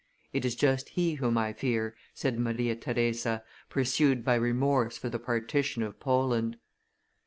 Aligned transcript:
"It 0.33 0.45
is 0.45 0.55
just 0.55 0.89
He 0.89 1.13
whom 1.13 1.37
I 1.37 1.53
fear," 1.53 1.95
said 2.15 2.39
Maria 2.39 2.75
Theresa, 2.75 3.43
pursued 3.69 4.25
by 4.25 4.33
remorse 4.33 4.97
for 4.97 5.09
the 5.09 5.19
partition 5.19 5.83
of 5.83 5.99
Poland. 5.99 6.57